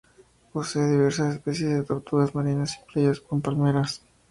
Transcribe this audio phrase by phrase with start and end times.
[0.51, 4.01] Posee diversas especies de tortugas marinas y playas con palmeras.